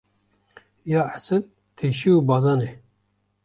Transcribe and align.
Ya 0.91 1.03
esil 1.17 1.41
teşî 1.77 2.11
û 2.17 2.17
badan 2.27 2.59
e. 2.69 2.71